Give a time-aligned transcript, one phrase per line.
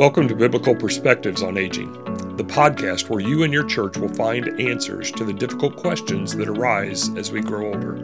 [0.00, 1.92] Welcome to Biblical Perspectives on Aging,
[2.36, 6.48] the podcast where you and your church will find answers to the difficult questions that
[6.48, 7.96] arise as we grow older.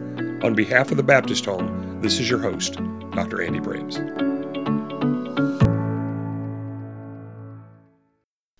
[0.43, 2.75] On behalf of the Baptist Home, this is your host,
[3.13, 3.41] Dr.
[3.41, 3.97] Andy Brames.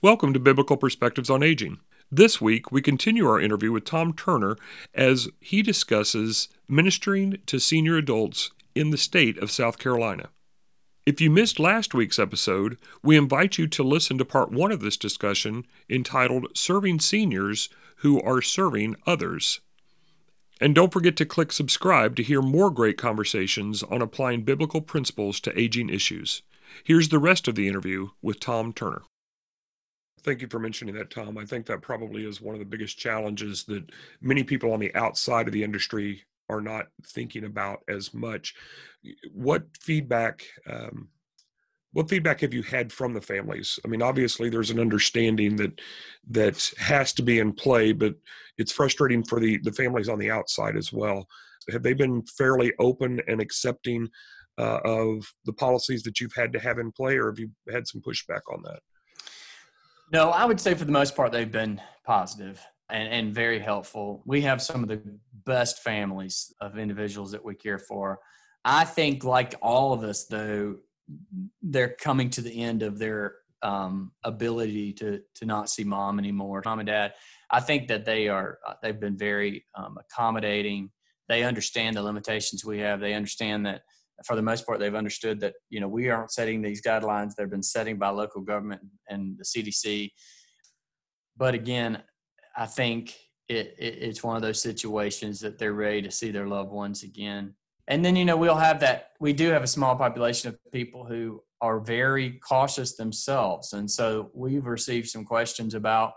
[0.02, 1.78] Welcome to Biblical Perspectives on Aging.
[2.12, 4.58] This week, we continue our interview with Tom Turner
[4.96, 10.30] as he discusses ministering to senior adults in the state of South Carolina.
[11.08, 14.81] If you missed last week's episode, we invite you to listen to part one of
[14.81, 17.70] this discussion entitled Serving Seniors
[18.00, 19.62] Who Are Serving Others.
[20.59, 25.40] And don't forget to click subscribe to hear more great conversations on applying biblical principles
[25.40, 26.41] to aging issues.
[26.84, 29.03] Here's the rest of the interview with Tom Turner.
[30.23, 31.38] Thank you for mentioning that, Tom.
[31.38, 34.94] I think that probably is one of the biggest challenges that many people on the
[34.94, 38.54] outside of the industry are not thinking about as much.
[39.32, 40.44] What feedback?
[40.70, 41.10] Um,
[41.94, 43.80] what feedback have you had from the families?
[43.84, 45.80] I mean, obviously, there's an understanding that
[46.30, 48.16] that has to be in play, but
[48.58, 51.28] it's frustrating for the the families on the outside as well.
[51.72, 54.08] Have they been fairly open and accepting
[54.58, 57.88] uh, of the policies that you've had to have in play, or have you had
[57.88, 58.80] some pushback on that?
[60.11, 64.23] No, I would say for the most part they've been positive and, and very helpful.
[64.25, 65.02] We have some of the
[65.45, 68.19] best families of individuals that we care for.
[68.63, 70.77] I think, like all of us, though,
[71.61, 76.61] they're coming to the end of their um, ability to to not see mom anymore,
[76.65, 77.13] mom and dad.
[77.49, 80.91] I think that they are uh, they've been very um, accommodating.
[81.30, 82.99] They understand the limitations we have.
[82.99, 83.81] They understand that
[84.25, 87.31] for the most part they've understood that you know we aren't setting these guidelines.
[87.35, 90.11] They've been setting by local government and the CDC.
[91.35, 92.02] But again,
[92.58, 93.16] I think
[93.47, 97.03] it, it, it's one of those situations that they're ready to see their loved ones
[97.03, 97.53] again.
[97.88, 99.11] And then you know we'll have that.
[99.19, 104.30] We do have a small population of people who are very cautious themselves, and so
[104.33, 106.14] we've received some questions about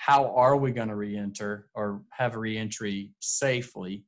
[0.00, 4.04] how are we going to reenter or have a reentry safely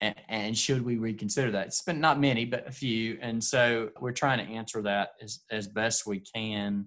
[0.00, 3.90] and, and, should we reconsider that it's been not many but a few and so
[4.00, 6.86] we're trying to answer that as, as best we can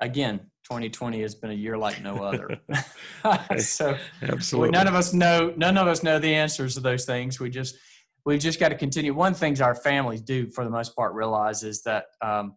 [0.00, 2.60] again 2020 has been a year like no other.
[3.58, 7.38] so absolutely, none of us know none of us know the answers to those things.
[7.38, 7.76] We just
[8.24, 9.14] we've just got to continue.
[9.14, 12.56] One things our families do for the most part realize is that um,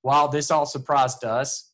[0.00, 1.72] while this all surprised us,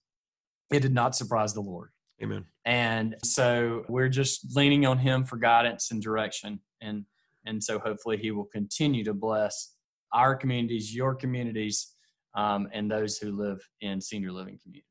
[0.72, 1.90] it did not surprise the Lord.
[2.20, 2.44] Amen.
[2.64, 7.04] And so we're just leaning on Him for guidance and direction, and
[7.46, 9.74] and so hopefully He will continue to bless
[10.12, 11.94] our communities, your communities,
[12.34, 14.87] um, and those who live in senior living communities.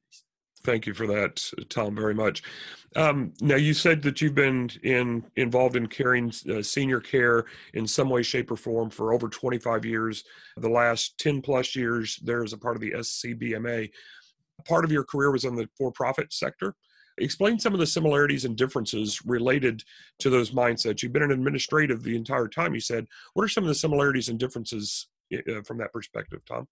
[0.67, 2.43] Thank you for that, Tom, very much.
[2.97, 7.87] Um, now, you said that you've been in involved in caring uh, senior care in
[7.87, 10.25] some way, shape, or form for over 25 years.
[10.57, 13.89] The last 10 plus years, there as a part of the SCBMA.
[14.65, 16.75] Part of your career was in the for-profit sector.
[17.17, 19.85] Explain some of the similarities and differences related
[20.19, 21.01] to those mindsets.
[21.01, 22.73] You've been an administrative the entire time.
[22.73, 23.05] You said,
[23.35, 26.67] what are some of the similarities and differences uh, from that perspective, Tom?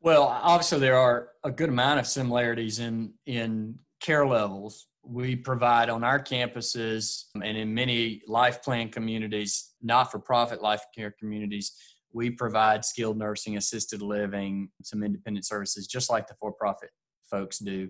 [0.00, 5.88] Well, obviously there are a good amount of similarities in in care levels we provide
[5.88, 11.72] on our campuses and in many life plan communities, not for profit life care communities.
[12.12, 16.90] We provide skilled nursing, assisted living, some independent services, just like the for profit
[17.30, 17.88] folks do.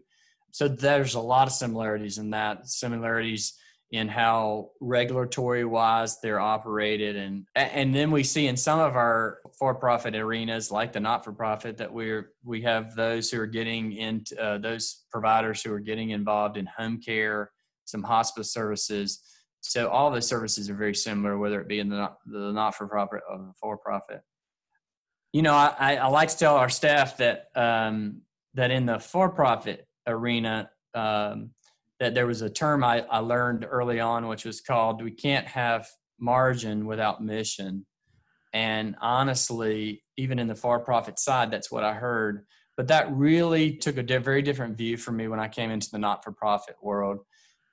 [0.52, 2.68] So there's a lot of similarities in that.
[2.68, 3.54] Similarities
[3.90, 7.16] in how regulatory wise they're operated.
[7.16, 11.92] And and then we see in some of our for-profit arenas like the not-for-profit that
[11.92, 16.58] we're we have those who are getting into uh, those providers who are getting involved
[16.58, 17.50] in home care
[17.86, 19.22] some hospice services.
[19.60, 23.22] So all the services are very similar whether it be in the not, the not-for-profit
[23.28, 24.20] or the for-profit.
[25.32, 28.20] You know I, I like to tell our staff that um,
[28.52, 31.50] that in the for-profit arena um,
[32.00, 35.46] that there was a term I, I learned early on, which was called we can't
[35.46, 35.88] have
[36.18, 37.86] margin without mission.
[38.52, 42.46] And honestly, even in the for profit side, that's what I heard.
[42.76, 45.90] But that really took a di- very different view for me when I came into
[45.90, 47.18] the not for profit world,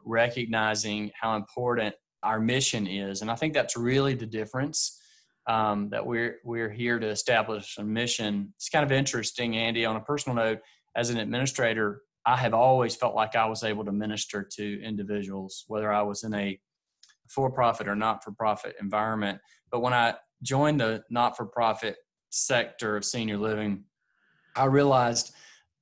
[0.04, 3.22] recognizing how important our mission is.
[3.22, 5.01] And I think that's really the difference.
[5.48, 8.51] Um, that we're we're here to establish a mission.
[8.56, 9.86] It's kind of interesting, Andy.
[9.86, 10.60] On a personal note,
[10.95, 15.66] as an administrator, I have always felt like I was able to minister to individuals,
[15.68, 16.60] whether I was in a
[17.27, 19.39] for profit or not for profit environment.
[19.72, 21.98] But when I joined the not for profit
[22.30, 23.83] sector of senior living,
[24.56, 25.33] I realized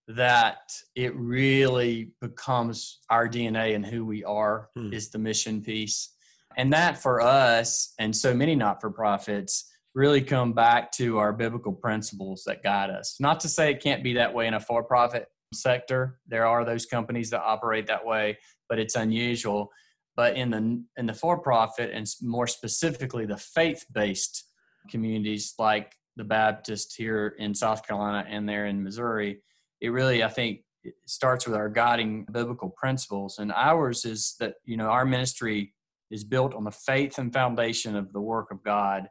[0.07, 4.91] that it really becomes our DNA and who we are hmm.
[4.91, 6.09] is the mission piece.
[6.57, 11.31] And that for us and so many not for profits really come back to our
[11.31, 13.15] biblical principles that guide us.
[13.19, 16.19] Not to say it can't be that way in a for profit sector.
[16.27, 18.37] There are those companies that operate that way,
[18.69, 19.69] but it's unusual.
[20.15, 24.45] But in the in the for-profit and more specifically the faith-based
[24.89, 29.41] communities like the Baptist here in South Carolina and there in Missouri,
[29.81, 33.39] it really I think it starts with our guiding biblical principles.
[33.39, 35.73] And ours is that you know our ministry
[36.11, 39.07] is built on the faith and foundation of the work of God,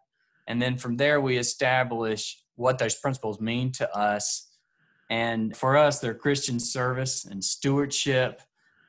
[0.47, 4.52] and then from there we establish what those principles mean to us.
[5.13, 8.41] And for us, they're Christian service and stewardship,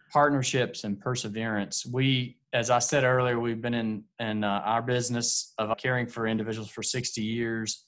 [0.10, 1.86] partnerships, and perseverance.
[1.86, 6.25] We, as I said earlier, we've been in, in uh, our business of caring for
[6.25, 7.84] individuals for 60 years.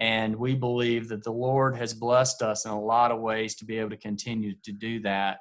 [0.00, 3.66] And we believe that the Lord has blessed us in a lot of ways to
[3.66, 5.40] be able to continue to do that.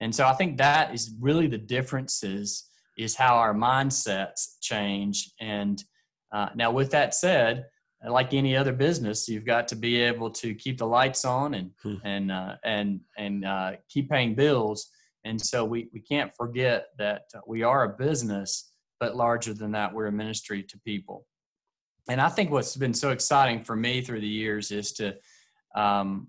[0.00, 2.68] And so I think that is really the differences
[2.98, 5.30] is how our mindsets change.
[5.40, 5.80] And
[6.32, 7.66] uh, now, with that said,
[8.08, 11.70] like any other business, you've got to be able to keep the lights on and
[11.82, 11.94] hmm.
[12.04, 14.90] and uh, and and uh, keep paying bills.
[15.24, 19.94] And so we we can't forget that we are a business, but larger than that,
[19.94, 21.26] we're a ministry to people.
[22.08, 25.14] And I think what's been so exciting for me through the years is to,
[25.76, 26.28] um,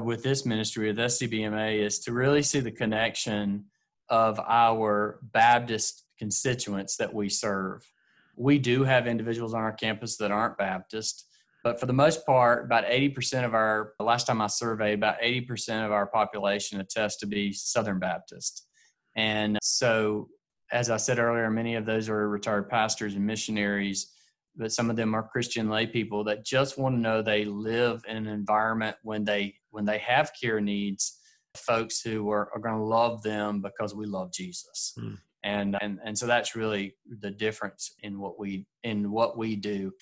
[0.00, 3.66] with this ministry with SCBMA, is to really see the connection
[4.08, 7.88] of our Baptist constituents that we serve
[8.38, 11.26] we do have individuals on our campus that aren't Baptist,
[11.64, 15.84] but for the most part, about 80% of our, last time I surveyed, about 80%
[15.84, 18.66] of our population attests to be Southern Baptist.
[19.16, 20.28] And so,
[20.70, 24.12] as I said earlier, many of those are retired pastors and missionaries,
[24.54, 28.02] but some of them are Christian lay people that just want to know they live
[28.06, 31.18] in an environment when they when they have care needs,
[31.56, 34.94] folks who are, are going to love them because we love Jesus.
[34.98, 39.56] Mm and and and so that's really the difference in what we in what we
[39.56, 39.92] do.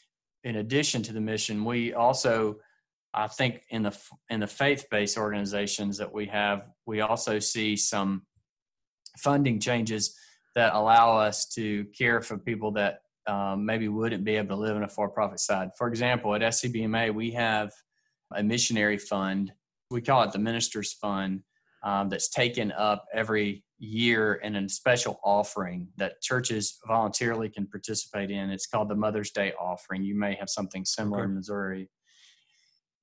[0.45, 2.57] In addition to the mission we also
[3.17, 3.99] i think in the
[4.31, 8.23] in the faith-based organizations that we have we also see some
[9.19, 10.15] funding changes
[10.55, 14.77] that allow us to care for people that um, maybe wouldn't be able to live
[14.77, 15.71] in a for-profit side.
[15.77, 17.73] For example at scbma we have
[18.35, 19.53] a missionary fund.
[19.91, 21.43] We call it the ministers fund
[21.83, 28.31] um, that's taken up every year and a special offering that churches voluntarily can participate
[28.31, 28.51] in.
[28.51, 30.03] It's called the Mother's Day offering.
[30.03, 31.29] You may have something similar okay.
[31.29, 31.91] in Missouri.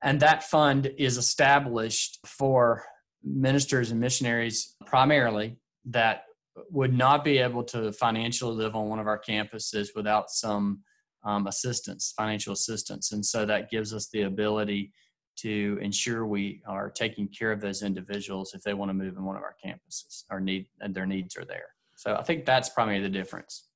[0.04, 2.84] And that fund is established for
[3.24, 6.24] ministers and missionaries primarily that
[6.70, 10.82] would not be able to financially live on one of our campuses without some
[11.24, 13.12] um, assistance, financial assistance.
[13.12, 14.92] And so that gives us the ability
[15.38, 19.24] to ensure we are taking care of those individuals if they want to move in
[19.24, 21.68] one of our campuses or need and their needs are there.
[21.96, 23.68] So I think that's probably the difference.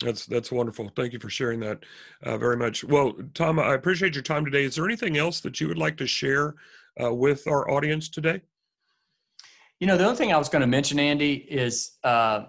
[0.00, 0.90] That's that's wonderful.
[0.96, 1.84] Thank you for sharing that
[2.22, 2.82] uh, very much.
[2.84, 4.64] Well, Tom, I appreciate your time today.
[4.64, 6.56] Is there anything else that you would like to share
[7.02, 8.40] uh, with our audience today?
[9.80, 12.46] You know, the other thing I was going to mention, Andy, is uh,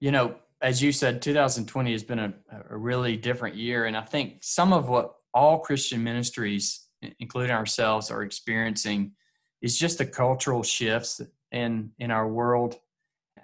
[0.00, 2.34] you know, as you said, 2020 has been a,
[2.70, 6.86] a really different year, and I think some of what all Christian ministries
[7.20, 9.12] including ourselves, are experiencing
[9.60, 11.20] is just the cultural shifts
[11.52, 12.76] in in our world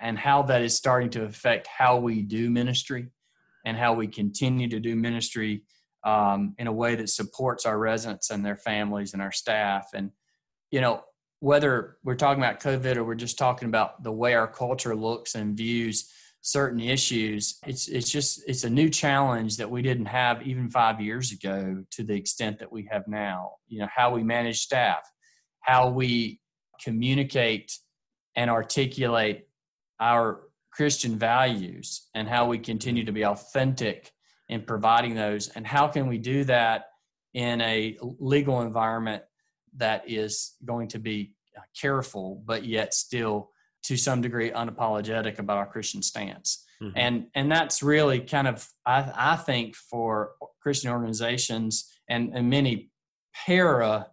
[0.00, 3.08] and how that is starting to affect how we do ministry
[3.64, 5.62] and how we continue to do ministry
[6.04, 9.90] um, in a way that supports our residents and their families and our staff.
[9.94, 10.10] And
[10.70, 11.02] you know,
[11.40, 15.34] whether we're talking about COVID or we're just talking about the way our culture looks
[15.34, 20.40] and views certain issues it's it's just it's a new challenge that we didn't have
[20.46, 23.52] even 5 years ago to the extent that we have now.
[23.66, 25.02] You know how we manage staff
[25.60, 26.40] how we
[26.82, 27.78] communicate
[28.36, 29.46] and articulate
[30.00, 30.42] our
[30.72, 34.10] christian values and how we continue to be authentic
[34.48, 36.86] in providing those and how can we do that
[37.34, 39.22] in a legal environment
[39.76, 43.50] that is going to be uh, careful but yet still
[43.84, 46.64] to some degree unapologetic about our Christian stance.
[46.82, 46.98] Mm-hmm.
[46.98, 50.32] And and that's really kind of I, I think for
[50.62, 52.90] Christian organizations and, and many
[53.46, 54.08] para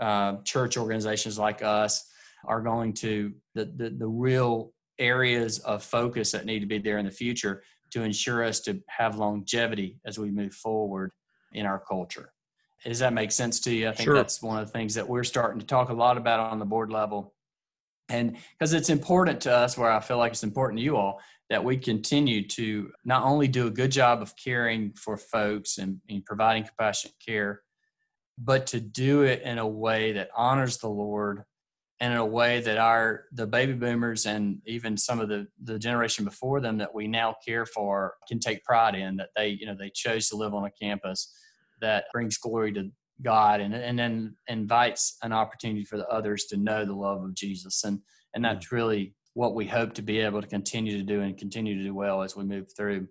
[0.00, 2.04] uh, church organizations like us
[2.46, 6.98] are going to the, the the real areas of focus that need to be there
[6.98, 11.12] in the future to ensure us to have longevity as we move forward
[11.52, 12.32] in our culture.
[12.84, 13.88] Does that make sense to you?
[13.88, 14.16] I think sure.
[14.16, 16.66] that's one of the things that we're starting to talk a lot about on the
[16.66, 17.34] board level
[18.08, 21.20] and because it's important to us where i feel like it's important to you all
[21.50, 26.00] that we continue to not only do a good job of caring for folks and,
[26.08, 27.60] and, providing compassionate care
[28.38, 31.44] but to do it in a way that honors the lord
[32.00, 35.78] and in a way that our the baby boomers and even some of the the
[35.78, 39.66] generation before them that we now care for can take pride in that they you
[39.66, 41.32] know they chose to live on a campus
[41.80, 42.90] that brings glory to
[43.24, 47.34] God and, and then invites an opportunity for the others to know the love of
[47.34, 47.82] Jesus.
[47.84, 48.00] And,
[48.34, 48.52] and hmm.
[48.52, 51.82] that's really what we hope to be able to continue to do and continue to
[51.82, 53.08] do well as we move through.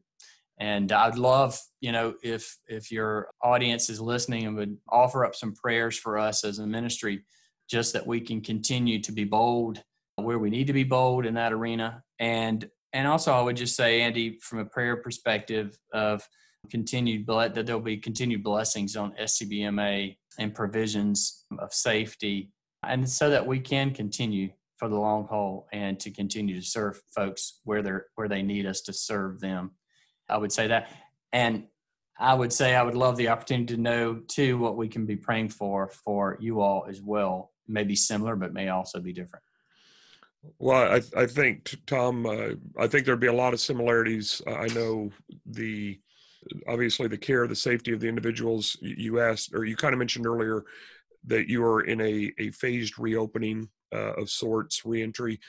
[0.60, 5.36] And I'd love, you know, if if your audience is listening and would offer up
[5.36, 7.26] some prayers for us as a ministry,
[7.70, 9.84] just that we can continue to be bold
[10.16, 12.04] where we need to be bold in that arena.
[12.20, 16.28] And and also I would just say, Andy, from a prayer perspective of
[16.70, 22.52] continued that there'll be continued blessings on SCBMA and provisions of safety,
[22.86, 27.02] and so that we can continue for the long haul and to continue to serve
[27.16, 29.72] folks where they're where they need us to serve them.
[30.30, 30.90] I would say that,
[31.32, 31.66] and
[32.20, 35.16] I would say I would love the opportunity to know too what we can be
[35.16, 37.52] praying for for you all as well.
[37.68, 39.44] Maybe similar, but may also be different.
[40.60, 44.42] Well, I, I think Tom, uh, I think there'd be a lot of similarities.
[44.46, 45.10] I know
[45.46, 46.00] the
[46.68, 48.78] obviously the care, the safety of the individuals.
[48.82, 50.64] You asked, or you kind of mentioned earlier,
[51.26, 55.40] that you are in a, a phased reopening uh, of sorts, reentry.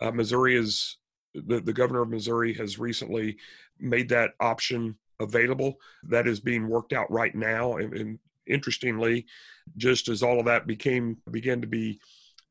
[0.00, 0.98] Uh, Missouri is
[1.34, 3.36] the, the governor of Missouri has recently
[3.78, 5.76] made that option available.
[6.04, 7.76] That is being worked out right now.
[7.76, 9.26] And, and interestingly,
[9.76, 12.00] just as all of that became began to be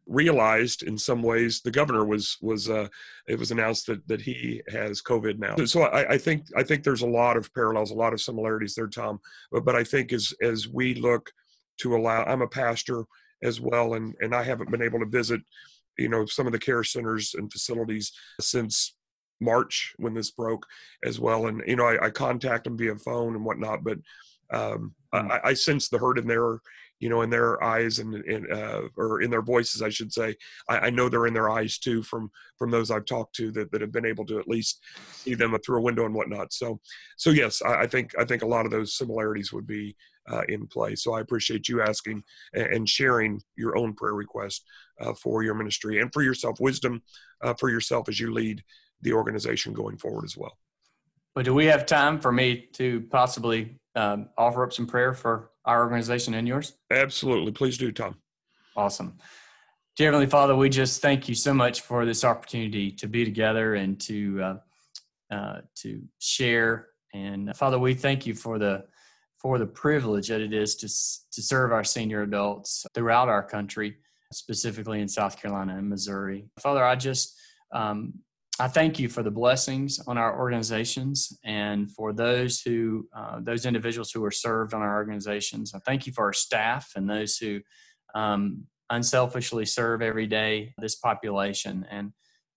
[0.06, 2.88] realized in some ways the governor was was uh,
[3.28, 5.56] it was announced that that he has covid now.
[5.66, 8.76] So I, I think i think there's a lot of parallels a lot of similarities
[8.76, 9.20] there tom.
[9.52, 11.32] But, but i think as as we look
[11.80, 13.06] to allow i'm a pastor
[13.44, 15.42] as well and and i haven't been able to visit
[15.98, 18.96] you know some of the care centers and facilities since
[19.40, 20.66] march when this broke
[21.04, 21.48] as well.
[21.48, 24.00] And you know i, I contact them via phone and whatnot but
[24.52, 25.32] um, mm.
[25.32, 26.60] I, I sense the hurt in their
[27.04, 30.34] you know in their eyes and, and uh, or in their voices i should say.
[30.70, 33.72] I, I, know they're in their eyes too from from those i've talked to that,
[33.72, 34.82] that have been able to at least
[35.12, 36.54] see them through a window and whatnot.
[36.54, 36.80] So
[37.18, 39.98] so yes i, I think i think a lot of those similarities would be
[40.32, 40.96] uh, in play.
[40.96, 44.64] So i appreciate you asking and, sharing your own prayer request
[45.02, 47.02] uh, for your ministry and for yourself wisdom
[47.44, 48.64] uh, for yourself as you lead
[49.02, 50.58] the organization going forward as well.
[51.36, 55.52] But do we have time for me to possibly um, offer up some prayer for
[55.66, 56.74] our organization and yours?
[56.92, 57.52] Absolutely.
[57.52, 58.16] Please do, Tom.
[58.76, 59.18] Awesome.
[59.96, 63.76] Dear Heavenly Father, we just thank you so much for this opportunity to be together
[63.76, 64.58] and to uh,
[65.32, 66.88] uh, to share.
[67.14, 68.86] And uh, Father, we thank you for the
[69.40, 73.98] for the privilege that it is to to serve our senior adults throughout our country,
[74.32, 76.46] specifically in South Carolina and Missouri.
[76.60, 77.38] Father, I just
[77.72, 78.14] um,
[78.60, 83.66] I thank you for the blessings on our organizations and for those who, uh, those
[83.66, 85.74] individuals who are served on our organizations.
[85.74, 87.62] I thank you for our staff and those who
[88.14, 91.84] um, unselfishly serve every day this population.
[91.90, 92.12] And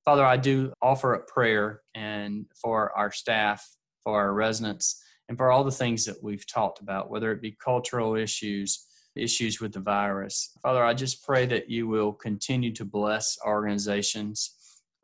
[0.05, 3.67] Father, I do offer a prayer and for our staff,
[4.05, 7.57] for our residents, and for all the things that we've talked about, whether it be
[7.59, 8.87] cultural issues,
[9.17, 10.53] issues with the virus.
[10.63, 14.53] Father, I just pray that you will continue to bless organizations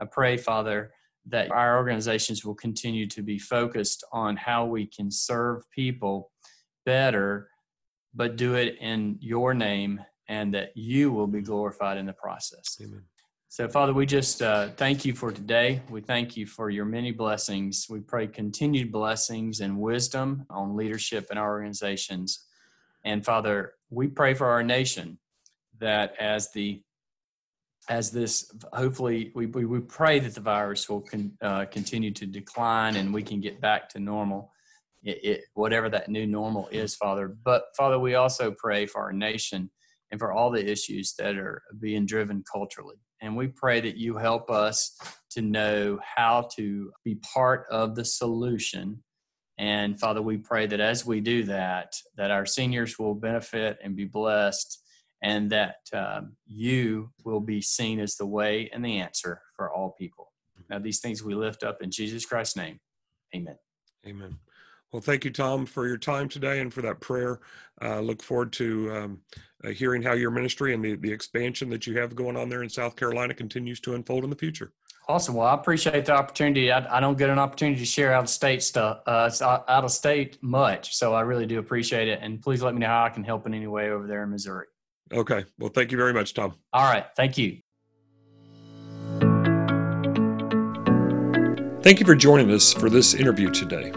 [0.03, 0.93] I pray, Father,
[1.27, 6.33] that our organizations will continue to be focused on how we can serve people
[6.85, 7.49] better,
[8.13, 12.77] but do it in your name and that you will be glorified in the process.
[12.83, 13.05] Amen.
[13.49, 15.83] So, Father, we just uh, thank you for today.
[15.89, 17.87] We thank you for your many blessings.
[17.89, 22.47] We pray continued blessings and wisdom on leadership in our organizations.
[23.05, 25.19] And, Father, we pray for our nation
[25.79, 26.83] that as the
[27.89, 32.27] as this hopefully we, we, we pray that the virus will con, uh, continue to
[32.27, 34.53] decline and we can get back to normal.
[35.03, 37.37] It, it, whatever that new normal is father.
[37.45, 39.69] But father we also pray for our nation
[40.13, 42.97] and for all the issues that are being driven culturally.
[43.21, 44.97] And we pray that you help us
[45.31, 49.03] to know how to be part of the solution.
[49.59, 53.97] And father we pray that as we do that that our seniors will benefit and
[53.97, 54.82] be blessed
[55.23, 59.95] and that um, you will be seen as the way and the answer for all
[59.99, 60.33] people.
[60.69, 62.81] Now, these things we lift up in Jesus Christ's name.
[63.35, 63.57] Amen.
[64.07, 64.39] Amen.
[64.93, 67.41] Well, thank you, Tom, for your time today and for that prayer.
[67.81, 69.21] Uh, look forward to um,
[69.65, 72.63] uh, hearing how your ministry and the, the expansion that you have going on there
[72.63, 74.73] in South Carolina continues to unfold in the future.
[75.09, 75.35] Awesome.
[75.35, 76.71] Well, I appreciate the opportunity.
[76.71, 79.91] I, I don't get an opportunity to share out of state stuff, uh, out of
[79.91, 80.95] state much.
[80.95, 82.21] So I really do appreciate it.
[82.23, 84.31] And please let me know how I can help in any way over there in
[84.31, 84.67] Missouri.
[85.13, 85.45] Okay.
[85.59, 86.55] Well, thank you very much, Tom.
[86.73, 87.07] All right.
[87.17, 87.59] Thank you.
[91.83, 93.91] Thank you for joining us for this interview today.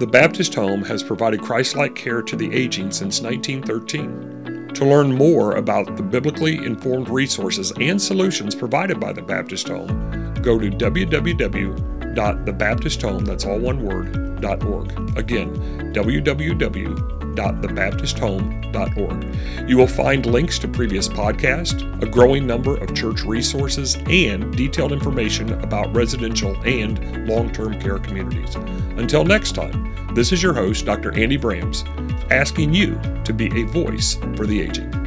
[0.00, 4.72] The Baptist Home has provided Christ like care to the aging since 1913.
[4.74, 10.34] To learn more about the biblically informed resources and solutions provided by the Baptist Home,
[10.42, 15.16] go to www.thebaptisthome, that's all one word, .org.
[15.16, 15.54] Again,
[15.94, 19.68] www www.thebaptisthome.org.
[19.68, 24.92] You will find links to previous podcasts, a growing number of church resources, and detailed
[24.92, 28.54] information about residential and long term care communities.
[28.96, 31.16] Until next time, this is your host, Dr.
[31.18, 31.86] Andy Brams,
[32.30, 34.97] asking you to be a voice for the aging.